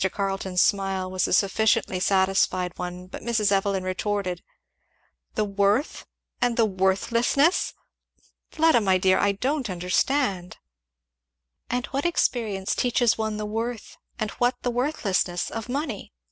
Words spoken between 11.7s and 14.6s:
what experience teaches one the worth and what